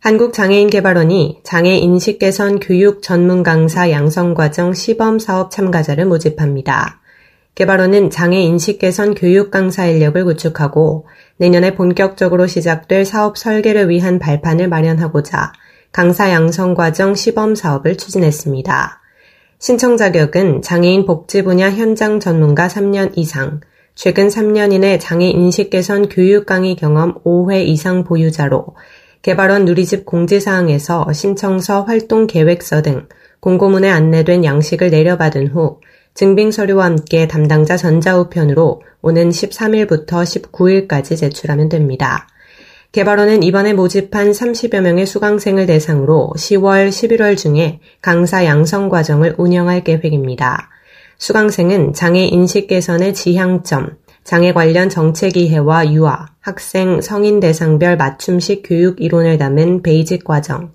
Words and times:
한국장애인개발원이 0.00 1.40
장애 1.44 1.76
인식 1.76 2.18
개선 2.18 2.58
교육 2.58 3.02
전문 3.02 3.42
강사 3.42 3.90
양성과정 3.90 4.72
시범 4.72 5.18
사업 5.18 5.50
참가자를 5.50 6.06
모집합니다. 6.06 7.02
개발원은 7.54 8.08
장애 8.08 8.40
인식 8.40 8.78
개선 8.78 9.14
교육 9.14 9.50
강사 9.50 9.84
인력을 9.84 10.24
구축하고 10.24 11.06
내년에 11.36 11.74
본격적으로 11.74 12.46
시작될 12.46 13.04
사업 13.04 13.36
설계를 13.36 13.90
위한 13.90 14.18
발판을 14.18 14.68
마련하고자 14.68 15.52
강사 15.92 16.30
양성 16.30 16.72
과정 16.72 17.14
시범 17.14 17.54
사업을 17.54 17.98
추진했습니다. 17.98 19.02
신청 19.58 19.98
자격은 19.98 20.62
장애인 20.62 21.04
복지 21.04 21.42
분야 21.42 21.70
현장 21.70 22.20
전문가 22.20 22.68
3년 22.68 23.12
이상, 23.16 23.60
최근 23.94 24.28
3년 24.28 24.72
이내 24.72 24.98
장애 24.98 25.28
인식 25.28 25.68
개선 25.68 26.08
교육 26.08 26.46
강의 26.46 26.74
경험 26.74 27.22
5회 27.22 27.66
이상 27.66 28.02
보유자로 28.04 28.64
개발원 29.22 29.66
누리집 29.66 30.06
공지사항에서 30.06 31.12
신청서 31.12 31.82
활동 31.82 32.26
계획서 32.26 32.82
등 32.82 33.06
공고문에 33.40 33.90
안내된 33.90 34.44
양식을 34.44 34.90
내려받은 34.90 35.48
후 35.48 35.80
증빙 36.14 36.50
서류와 36.50 36.86
함께 36.86 37.28
담당자 37.28 37.76
전자우편으로 37.76 38.82
오는 39.02 39.30
13일부터 39.30 40.06
19일까지 40.06 41.16
제출하면 41.16 41.68
됩니다. 41.68 42.28
개발원은 42.92 43.42
이번에 43.44 43.72
모집한 43.72 44.32
30여 44.32 44.80
명의 44.80 45.06
수강생을 45.06 45.66
대상으로 45.66 46.32
10월, 46.36 46.88
11월 46.88 47.36
중에 47.36 47.78
강사 48.02 48.44
양성 48.44 48.88
과정을 48.88 49.36
운영할 49.38 49.84
계획입니다. 49.84 50.70
수강생은 51.18 51.92
장애 51.92 52.24
인식 52.24 52.66
개선의 52.66 53.14
지향점, 53.14 53.96
장애 54.30 54.52
관련 54.52 54.88
정책 54.88 55.36
이해와 55.36 55.92
유아, 55.92 56.26
학생, 56.38 57.00
성인 57.00 57.40
대상별 57.40 57.96
맞춤식 57.96 58.62
교육 58.64 59.00
이론을 59.00 59.38
담은 59.38 59.82
basic 59.82 60.22
과정, 60.22 60.72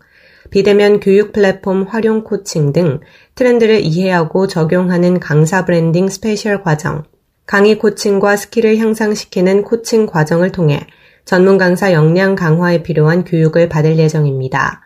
비대면 0.49 0.99
교육 0.99 1.31
플랫폼 1.31 1.83
활용 1.83 2.25
코칭 2.25 2.73
등 2.73 2.99
트렌드를 3.35 3.79
이해하고 3.79 4.47
적용하는 4.47 5.21
강사 5.21 5.63
branding 5.63 6.09
special 6.09 6.63
과정, 6.63 7.05
강의 7.45 7.79
코칭과 7.79 8.35
skill을 8.35 8.77
향상시키는 8.77 9.63
코칭 9.63 10.05
과정을 10.05 10.51
통해 10.51 10.85
전문 11.23 11.57
강사 11.57 11.93
역량 11.93 12.35
강화에 12.35 12.83
필요한 12.83 13.23
교육을 13.23 13.69
받을 13.69 13.97
예정입니다. 13.97 14.81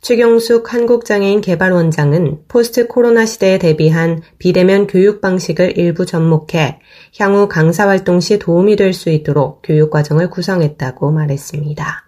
최경숙 0.00 0.72
한국장애인 0.72 1.42
개발원장은 1.42 2.44
포스트 2.48 2.86
코로나 2.86 3.26
시대에 3.26 3.58
대비한 3.58 4.22
비대면 4.38 4.86
교육 4.86 5.20
방식을 5.20 5.76
일부 5.76 6.06
접목해 6.06 6.80
향후 7.18 7.48
강사 7.48 7.86
활동 7.86 8.20
시 8.20 8.38
도움이 8.38 8.76
될 8.76 8.94
수 8.94 9.10
있도록 9.10 9.60
교육 9.62 9.90
과정을 9.90 10.30
구성했다고 10.30 11.10
말했습니다. 11.10 12.06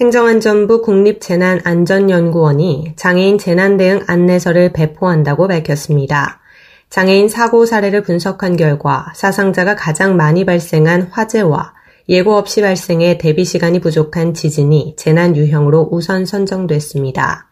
행정안전부 0.00 0.82
국립재난안전연구원이 0.82 2.92
장애인 2.96 3.38
재난대응 3.38 4.04
안내서를 4.06 4.72
배포한다고 4.72 5.48
밝혔습니다. 5.48 6.40
장애인 6.88 7.28
사고 7.28 7.66
사례를 7.66 8.02
분석한 8.02 8.56
결과 8.56 9.12
사상자가 9.16 9.74
가장 9.74 10.16
많이 10.16 10.44
발생한 10.44 11.08
화재와 11.10 11.74
예고 12.08 12.36
없이 12.36 12.60
발생해 12.60 13.18
대비 13.18 13.44
시간이 13.44 13.80
부족한 13.80 14.34
지진이 14.34 14.94
재난 14.96 15.36
유형으로 15.36 15.88
우선 15.90 16.26
선정됐습니다. 16.26 17.48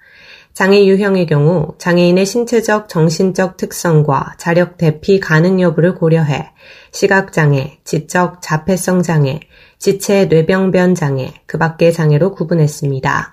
장애 0.52 0.84
유형의 0.84 1.26
경우 1.26 1.74
장애인의 1.78 2.26
신체적, 2.26 2.88
정신적 2.88 3.56
특성과 3.56 4.34
자력 4.36 4.76
대피 4.76 5.20
가능 5.20 5.60
여부를 5.60 5.94
고려해 5.94 6.50
시각장애, 6.90 7.78
지적 7.84 8.42
자폐성 8.42 9.02
장애, 9.02 9.40
지체 9.78 10.26
뇌병변 10.26 10.94
장애, 10.94 11.32
그 11.46 11.56
밖의 11.56 11.92
장애로 11.92 12.32
구분했습니다. 12.32 13.32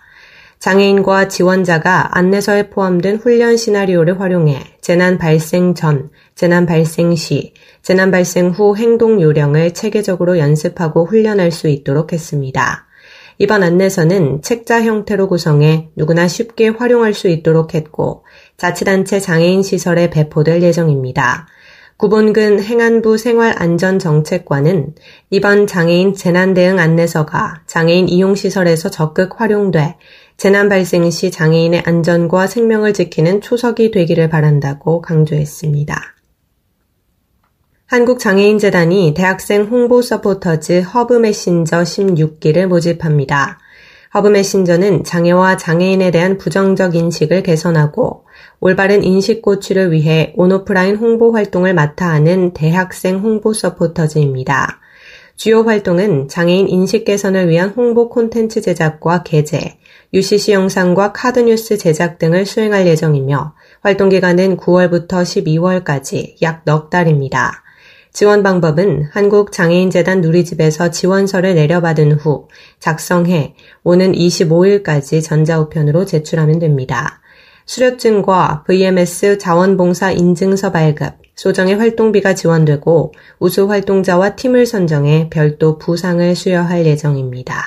장애인과 0.59 1.28
지원자가 1.28 2.18
안내서에 2.18 2.69
포함된 2.69 3.18
훈련 3.18 3.57
시나리오를 3.57 4.19
활용해 4.19 4.78
재난 4.81 5.18
발생 5.18 5.75
전, 5.75 6.09
재난 6.35 6.66
발생 6.66 7.16
시, 7.16 7.53
재난 7.84 8.09
발생 8.09 8.50
후 8.50 8.75
행동 8.75 9.22
요령을 9.22 9.73
체계적으로 9.73 10.40
연습하고 10.40 11.06
훈련할 11.06 11.51
수 11.51 11.68
있도록 11.68 12.12
했습니다. 12.12 12.88
이번 13.40 13.62
안내서는 13.62 14.41
책자 14.41 14.81
형태로 14.81 15.28
구성해 15.28 15.90
누구나 15.95 16.28
쉽게 16.28 16.69
활용할 16.69 17.13
수 17.13 17.28
있도록 17.28 17.75
했고 17.75 18.25
자치단체 18.57 19.19
장애인 19.19 19.62
시설에 19.62 20.09
배포될 20.09 20.63
예정입니다. 20.63 21.47
구본근 21.97 22.62
행안부 22.62 23.18
생활안전정책관은 23.18 24.94
이번 25.31 25.66
장애인 25.66 26.13
재난대응 26.13 26.78
안내서가 26.78 27.62
장애인 27.66 28.07
이용시설에서 28.07 28.89
적극 28.89 29.41
활용돼 29.41 29.95
재난 30.38 30.70
발생 30.70 31.09
시 31.09 31.31
장애인의 31.31 31.81
안전과 31.84 32.46
생명을 32.46 32.94
지키는 32.94 33.42
초석이 33.42 33.90
되기를 33.90 34.30
바란다고 34.30 35.02
강조했습니다. 35.02 35.96
한국장애인재단이 37.88 39.16
대학생 39.16 39.64
홍보 39.64 40.03
서포터즈 40.03 40.81
허브 40.81 41.16
메신저 41.16 41.81
16기를 41.81 42.68
모집합니다. 42.68 43.58
허브 44.14 44.28
메신저는 44.28 45.03
장애와 45.03 45.58
장애인에 45.58 46.12
대한 46.12 46.38
부정적 46.38 46.94
인식을 46.94 47.42
개선하고 47.42 48.25
올바른 48.59 49.04
인식 49.04 49.42
고취를 49.42 49.92
위해 49.92 50.34
온오프라인 50.36 50.98
홍보 50.98 51.31
활동을 51.31 51.74
맡아 51.74 52.09
하는 52.09 52.54
대학생 52.54 53.18
홍보 53.18 53.54
서포터즈입니다. 53.54 54.81
주요 55.38 55.62
활동은 55.62 56.28
장애인 56.30 56.68
인식 56.68 57.06
개선을 57.06 57.48
위한 57.48 57.70
홍보 57.70 58.09
콘텐츠 58.09 58.59
제작과 58.59 59.22
게재, 59.22 59.78
UCC 60.12 60.52
영상과 60.52 61.14
카드 61.14 61.40
뉴스 61.42 61.78
제작 61.78 62.18
등을 62.18 62.48
수행할 62.48 62.88
예정이며 62.88 63.53
활동 63.81 64.09
기간은 64.09 64.58
9월부터 64.58 65.08
12월까지 65.08 66.42
약 66.42 66.64
넉 66.66 66.90
달입니다. 66.90 67.64
지원 68.12 68.42
방법은 68.42 69.09
한국장애인재단 69.12 70.22
누리집에서 70.22 70.90
지원서를 70.90 71.54
내려받은 71.54 72.14
후 72.14 72.48
작성해 72.80 73.54
오는 73.84 74.14
25일까지 74.14 75.24
전자우편으로 75.24 76.06
제출하면 76.06 76.58
됩니다. 76.58 77.22
수료증과 77.68 78.64
VMS 78.66 79.38
자원봉사 79.38 80.14
인증서 80.14 80.72
발급, 80.72 81.26
소정의 81.38 81.75
활동비가 81.75 82.36
지원되고 82.36 83.14
우수 83.40 83.70
활동자와 83.70 84.36
팀을 84.36 84.66
선정해 84.66 85.30
별도 85.31 85.78
부상을 85.78 86.36
수여할 86.36 86.86
예정입니다. 86.86 87.64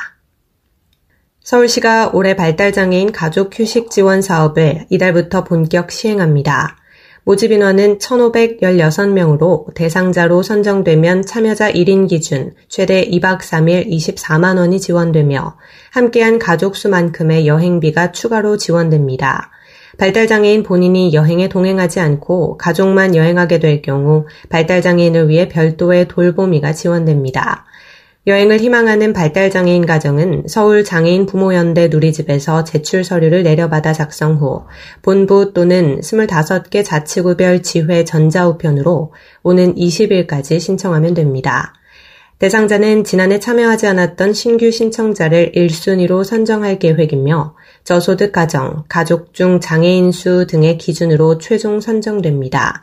서울시가 1.43 2.11
올해 2.13 2.37
발달장애인 2.37 3.13
가족 3.13 3.59
휴식 3.59 3.91
지원 3.91 4.23
사업을 4.23 4.87
이달부터 4.91 5.45
본격 5.45 5.91
시행합니다. 5.91 6.77
모집 7.23 7.53
인원은 7.53 7.99
1,516명으로 7.99 9.73
대상자로 9.75 10.43
선정되면 10.43 11.27
참여자 11.27 11.71
1인 11.71 12.09
기준 12.09 12.55
최대 12.69 13.05
2박 13.09 13.41
3일 13.41 13.89
24만 13.89 14.59
원이 14.59 14.81
지원되며 14.81 15.57
함께한 15.93 16.39
가족 16.39 16.77
수만큼의 16.77 17.47
여행비가 17.47 18.11
추가로 18.13 18.57
지원됩니다. 18.57 19.51
발달장애인 20.01 20.63
본인이 20.63 21.13
여행에 21.13 21.51
동행하지 21.51 22.01
않고 22.01 22.57
가족만 22.57 23.15
여행하게 23.15 23.59
될 23.59 23.83
경우 23.83 24.25
발달장애인을 24.49 25.29
위해 25.29 25.47
별도의 25.47 26.09
돌보미가 26.09 26.73
지원됩니다. 26.73 27.67
여행을 28.27 28.61
희망하는 28.61 29.13
발달장애인 29.13 29.85
가정은 29.85 30.45
서울 30.49 30.85
장애인 30.85 31.27
부모연대 31.27 31.89
누리집에서 31.89 32.65
제출 32.65 33.05
서류를 33.05 33.43
내려받아 33.43 33.93
작성 33.93 34.37
후 34.37 34.65
본부 35.03 35.53
또는 35.53 36.01
25개 36.01 36.83
자치구별 36.83 37.63
지회 37.63 38.03
전자우편으로 38.05 39.13
오는 39.43 39.75
20일까지 39.75 40.61
신청하면 40.61 41.13
됩니다. 41.13 41.75
대상자는 42.39 43.05
지난해 43.05 43.39
참여하지 43.39 43.87
않았던 43.87 44.33
신규 44.33 44.71
신청자를 44.71 45.53
1순위로 45.55 46.25
선정할 46.25 46.79
계획이며 46.79 47.55
저소득 47.85 48.33
가정, 48.33 48.85
가족 48.89 49.35
중 49.35 49.61
장애인 49.61 50.13
수 50.13 50.47
등의 50.47 50.79
기준으로 50.79 51.39
최종 51.39 51.81
선정됩니다. 51.81 52.83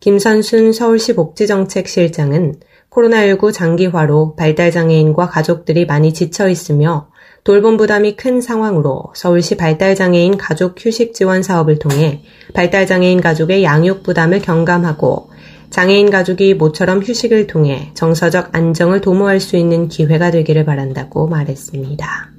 김선순 0.00 0.72
서울시 0.72 1.14
복지정책실장은 1.14 2.54
코로나19 2.90 3.52
장기화로 3.52 4.34
발달장애인과 4.34 5.28
가족들이 5.28 5.86
많이 5.86 6.12
지쳐 6.12 6.48
있으며 6.48 7.08
돌봄 7.44 7.76
부담이 7.76 8.16
큰 8.16 8.40
상황으로 8.40 9.12
서울시 9.14 9.56
발달장애인 9.56 10.36
가족 10.36 10.74
휴식 10.78 11.14
지원 11.14 11.42
사업을 11.42 11.78
통해 11.78 12.22
발달장애인 12.54 13.20
가족의 13.20 13.62
양육 13.62 14.02
부담을 14.02 14.40
경감하고 14.40 15.30
장애인 15.70 16.10
가족이 16.10 16.54
모처럼 16.54 17.00
휴식을 17.00 17.46
통해 17.46 17.92
정서적 17.94 18.54
안정을 18.54 19.00
도모할 19.00 19.38
수 19.38 19.56
있는 19.56 19.88
기회가 19.88 20.30
되기를 20.30 20.64
바란다고 20.64 21.28
말했습니다. 21.28 22.29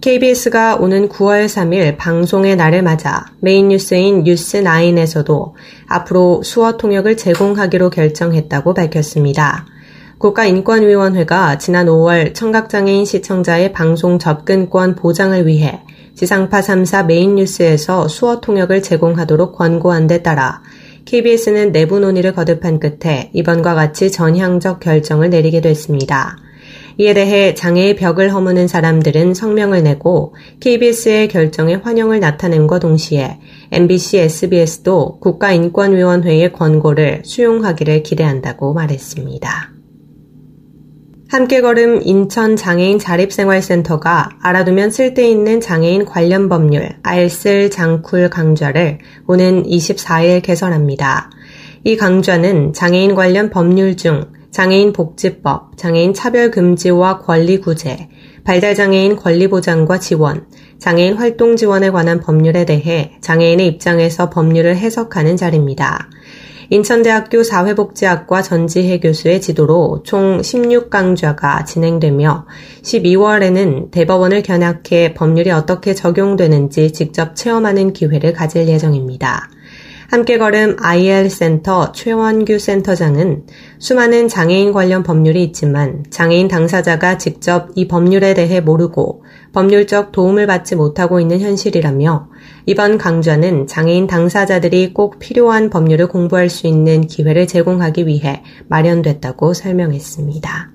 KBS가 0.00 0.76
오는 0.76 1.10
9월 1.10 1.44
3일 1.44 1.98
방송의 1.98 2.56
날을 2.56 2.82
맞아 2.82 3.26
메인 3.40 3.68
뉴스인 3.68 4.24
뉴스9에서도 4.24 5.52
앞으로 5.86 6.42
수어 6.42 6.78
통역을 6.78 7.18
제공하기로 7.18 7.90
결정했다고 7.90 8.72
밝혔습니다. 8.72 9.66
국가인권위원회가 10.16 11.58
지난 11.58 11.86
5월 11.86 12.34
청각장애인 12.34 13.04
시청자의 13.04 13.74
방송 13.74 14.18
접근권 14.18 14.94
보장을 14.94 15.46
위해 15.46 15.82
지상파 16.14 16.60
3사 16.60 17.04
메인 17.04 17.34
뉴스에서 17.34 18.08
수어 18.08 18.40
통역을 18.40 18.82
제공하도록 18.82 19.54
권고한 19.54 20.06
데 20.06 20.22
따라 20.22 20.62
KBS는 21.04 21.72
내부 21.72 22.00
논의를 22.00 22.32
거듭한 22.32 22.80
끝에 22.80 23.30
이번과 23.34 23.74
같이 23.74 24.10
전향적 24.10 24.80
결정을 24.80 25.28
내리게 25.28 25.60
됐습니다. 25.60 26.38
이에 27.00 27.14
대해 27.14 27.54
장애의 27.54 27.96
벽을 27.96 28.34
허무는 28.34 28.68
사람들은 28.68 29.32
성명을 29.32 29.82
내고 29.82 30.34
KBS의 30.60 31.28
결정에 31.28 31.76
환영을 31.76 32.20
나타냄과 32.20 32.78
동시에 32.78 33.38
MBC, 33.72 34.18
SBS도 34.18 35.18
국가인권위원회의 35.20 36.52
권고를 36.52 37.22
수용하기를 37.24 38.02
기대한다고 38.02 38.74
말했습니다. 38.74 39.70
함께 41.30 41.62
걸음 41.62 42.02
인천 42.02 42.56
장애인 42.56 42.98
자립생활센터가 42.98 44.36
알아두면 44.42 44.90
쓸데있는 44.90 45.62
장애인 45.62 46.04
관련 46.04 46.50
법률 46.50 46.96
알쓸 47.02 47.70
장쿨 47.70 48.28
강좌를 48.28 48.98
오는 49.26 49.62
24일 49.62 50.42
개설합니다. 50.42 51.30
이 51.82 51.96
강좌는 51.96 52.74
장애인 52.74 53.14
관련 53.14 53.48
법률 53.48 53.96
중 53.96 54.26
장애인 54.50 54.92
복지법, 54.92 55.76
장애인 55.76 56.12
차별 56.12 56.50
금지와 56.50 57.18
권리 57.18 57.60
구제, 57.60 58.08
발달장애인 58.44 59.16
권리보장과 59.16 60.00
지원, 60.00 60.46
장애인 60.78 61.14
활동 61.14 61.56
지원에 61.56 61.90
관한 61.90 62.20
법률에 62.20 62.64
대해 62.64 63.12
장애인의 63.20 63.66
입장에서 63.66 64.30
법률을 64.30 64.76
해석하는 64.76 65.36
자리입니다. 65.36 66.08
인천대학교 66.72 67.42
사회복지학과 67.42 68.42
전지혜 68.42 69.00
교수의 69.00 69.40
지도로 69.40 70.02
총 70.04 70.40
16강좌가 70.40 71.66
진행되며 71.66 72.46
12월에는 72.82 73.90
대법원을 73.90 74.44
견학해 74.44 75.14
법률이 75.14 75.50
어떻게 75.50 75.94
적용되는지 75.94 76.92
직접 76.92 77.34
체험하는 77.34 77.92
기회를 77.92 78.32
가질 78.32 78.68
예정입니다. 78.68 79.50
함께 80.10 80.38
걸음 80.38 80.74
IL 80.80 81.30
센터 81.30 81.92
최원규 81.92 82.58
센터장은 82.58 83.46
수많은 83.78 84.26
장애인 84.26 84.72
관련 84.72 85.04
법률이 85.04 85.44
있지만 85.44 86.02
장애인 86.10 86.48
당사자가 86.48 87.16
직접 87.16 87.68
이 87.76 87.86
법률에 87.86 88.34
대해 88.34 88.60
모르고 88.60 89.22
법률적 89.52 90.10
도움을 90.10 90.48
받지 90.48 90.74
못하고 90.74 91.20
있는 91.20 91.38
현실이라며 91.38 92.28
이번 92.66 92.98
강좌는 92.98 93.68
장애인 93.68 94.08
당사자들이 94.08 94.94
꼭 94.94 95.20
필요한 95.20 95.70
법률을 95.70 96.08
공부할 96.08 96.50
수 96.50 96.66
있는 96.66 97.06
기회를 97.06 97.46
제공하기 97.46 98.08
위해 98.08 98.42
마련됐다고 98.66 99.54
설명했습니다. 99.54 100.72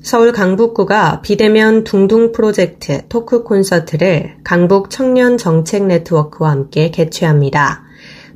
서울 0.00 0.32
강북구가 0.32 1.20
비대면 1.20 1.84
둥둥 1.84 2.32
프로젝트 2.32 3.06
토크 3.10 3.44
콘서트를 3.44 4.36
강북 4.42 4.88
청년 4.88 5.36
정책 5.36 5.84
네트워크와 5.84 6.50
함께 6.50 6.90
개최합니다. 6.90 7.91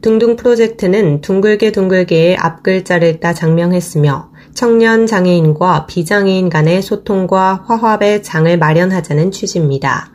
둥둥 0.06 0.36
프로젝트는 0.36 1.20
둥글게 1.20 1.72
둥글게의 1.72 2.36
앞글자를 2.36 3.18
따 3.18 3.34
장명했으며 3.34 4.30
청년 4.54 5.04
장애인과 5.04 5.86
비장애인 5.86 6.48
간의 6.48 6.80
소통과 6.80 7.64
화합의 7.66 8.22
장을 8.22 8.56
마련하자는 8.56 9.32
취지입니다. 9.32 10.12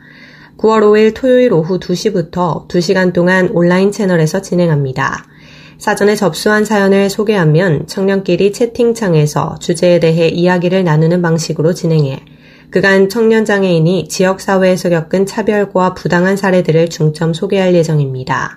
9월 0.56 0.80
5일 0.80 1.12
토요일 1.14 1.52
오후 1.52 1.78
2시부터 1.78 2.68
2시간 2.68 3.12
동안 3.12 3.50
온라인 3.52 3.92
채널에서 3.92 4.40
진행합니다. 4.40 5.26
사전에 5.76 6.14
접수한 6.14 6.64
사연을 6.64 7.10
소개하면 7.10 7.86
청년끼리 7.86 8.54
채팅창에서 8.54 9.56
주제에 9.60 10.00
대해 10.00 10.28
이야기를 10.28 10.84
나누는 10.84 11.20
방식으로 11.20 11.74
진행해 11.74 12.20
그간 12.70 13.10
청년 13.10 13.44
장애인이 13.44 14.08
지역사회에서 14.08 14.88
겪은 14.88 15.26
차별과 15.26 15.92
부당한 15.92 16.38
사례들을 16.38 16.88
중점 16.88 17.34
소개할 17.34 17.74
예정입니다. 17.74 18.56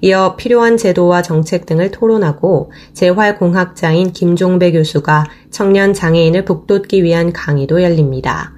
이어 0.00 0.36
필요한 0.36 0.76
제도와 0.76 1.22
정책 1.22 1.66
등을 1.66 1.90
토론하고 1.90 2.70
재활공학자인 2.94 4.12
김종배 4.12 4.72
교수가 4.72 5.26
청년 5.50 5.94
장애인을 5.94 6.44
북돋기 6.44 7.02
위한 7.02 7.32
강의도 7.32 7.82
열립니다. 7.82 8.52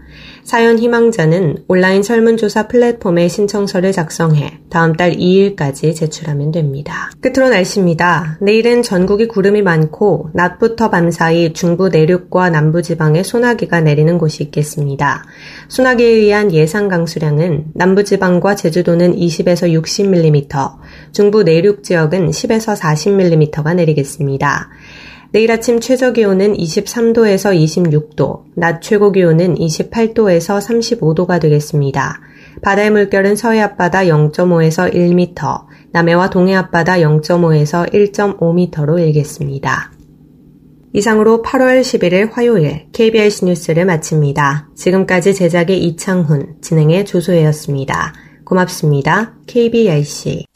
사연 0.51 0.81
희망자는 0.81 1.59
온라인 1.69 2.03
설문조사 2.03 2.67
플랫폼에 2.67 3.29
신청서를 3.29 3.93
작성해 3.93 4.59
다음 4.69 4.95
달 4.95 5.13
2일까지 5.13 5.95
제출하면 5.95 6.51
됩니다. 6.51 7.13
끝으로 7.21 7.51
날씨입니다. 7.51 8.39
내일은 8.41 8.83
전국이 8.83 9.29
구름이 9.29 9.63
많고 9.63 10.31
낮부터 10.35 10.91
밤사이 10.91 11.53
중부 11.53 11.91
내륙과 11.91 12.51
남부 12.51 12.83
지방에 12.83 13.23
소나기가 13.23 13.81
내리는 13.81 14.19
곳이 14.19 14.43
있겠습니다. 14.43 15.23
소나기에 15.69 16.09
의한 16.09 16.53
예상 16.53 16.89
강수량은 16.89 17.67
남부 17.75 18.03
지방과 18.03 18.57
제주도는 18.57 19.15
20에서 19.15 19.73
60mm, 19.73 20.79
중부 21.13 21.45
내륙 21.45 21.85
지역은 21.85 22.31
10에서 22.31 22.77
40mm가 22.77 23.77
내리겠습니다. 23.77 24.69
내일 25.33 25.53
아침 25.53 25.79
최저 25.79 26.13
기온은 26.13 26.55
23도에서 26.55 27.55
26도, 27.57 28.43
낮 28.57 28.83
최고 28.83 29.13
기온은 29.13 29.55
28도에서 29.55 30.61
35도가 30.61 31.41
되겠습니다. 31.41 32.21
바다의 32.63 32.91
물결은 32.91 33.37
서해 33.37 33.61
앞바다 33.61 34.05
0.5에서 34.05 34.93
1m, 34.93 35.67
남해와 35.93 36.31
동해 36.31 36.55
앞바다 36.57 36.97
0.5에서 36.99 37.93
1.5m로 37.93 38.99
일겠습니다. 38.99 39.93
이상으로 40.93 41.43
8월 41.43 41.81
11일 41.83 42.33
화요일 42.33 42.87
KBS 42.91 43.45
뉴스를 43.45 43.85
마칩니다. 43.85 44.71
지금까지 44.75 45.35
제작의 45.35 45.85
이창훈, 45.85 46.57
진행의 46.61 47.05
조소혜였습니다. 47.05 48.13
고맙습니다. 48.45 49.35
KBRC. 49.47 50.47